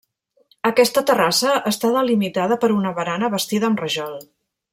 [0.69, 4.19] Aquesta terrassa està delimitada per una barana bastida amb rajol.